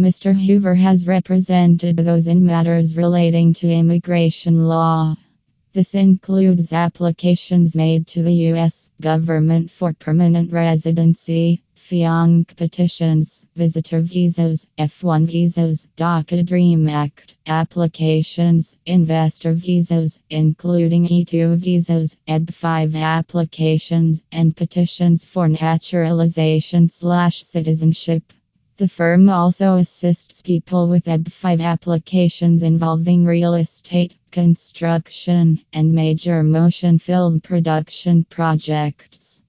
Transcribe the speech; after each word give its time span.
Mr. 0.00 0.32
Hoover 0.34 0.76
has 0.76 1.06
represented 1.06 1.98
those 1.98 2.26
in 2.26 2.42
matters 2.42 2.96
relating 2.96 3.52
to 3.52 3.70
immigration 3.70 4.66
law. 4.66 5.14
This 5.74 5.94
includes 5.94 6.72
applications 6.72 7.76
made 7.76 8.06
to 8.06 8.22
the 8.22 8.32
U.S. 8.32 8.88
government 8.98 9.70
for 9.70 9.92
permanent 9.92 10.52
residency, 10.52 11.62
fiancé 11.76 12.56
petitions, 12.56 13.46
visitor 13.54 14.00
visas, 14.00 14.66
F1 14.78 15.26
visas, 15.26 15.86
DACA 15.98 16.46
Dream 16.46 16.88
Act 16.88 17.36
applications, 17.46 18.78
investor 18.86 19.52
visas, 19.52 20.18
including 20.30 21.08
E2 21.08 21.56
visas, 21.56 22.16
EB5 22.26 22.96
applications, 22.96 24.22
and 24.32 24.56
petitions 24.56 25.26
for 25.26 25.46
naturalization 25.46 26.88
slash 26.88 27.42
citizenship. 27.42 28.32
The 28.80 28.88
firm 28.88 29.28
also 29.28 29.76
assists 29.76 30.40
people 30.40 30.88
with 30.88 31.04
EB5 31.04 31.62
applications 31.62 32.62
involving 32.62 33.26
real 33.26 33.52
estate, 33.52 34.16
construction, 34.30 35.60
and 35.70 35.92
major 35.92 36.42
motion 36.42 36.98
film 36.98 37.42
production 37.42 38.24
projects. 38.24 39.29